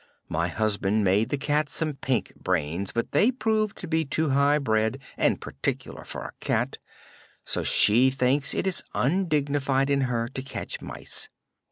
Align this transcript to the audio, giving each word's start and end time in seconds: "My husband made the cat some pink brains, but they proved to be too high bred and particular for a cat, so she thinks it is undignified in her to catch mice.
"My 0.29 0.47
husband 0.47 1.03
made 1.03 1.29
the 1.29 1.37
cat 1.37 1.69
some 1.69 1.93
pink 1.93 2.33
brains, 2.35 2.91
but 2.91 3.11
they 3.11 3.29
proved 3.29 3.77
to 3.77 3.87
be 3.87 4.03
too 4.03 4.29
high 4.31 4.57
bred 4.57 4.99
and 5.15 5.39
particular 5.39 6.03
for 6.05 6.23
a 6.23 6.31
cat, 6.39 6.79
so 7.45 7.61
she 7.61 8.09
thinks 8.09 8.55
it 8.55 8.65
is 8.65 8.81
undignified 8.95 9.91
in 9.91 10.01
her 10.01 10.27
to 10.29 10.41
catch 10.41 10.81
mice. 10.81 11.29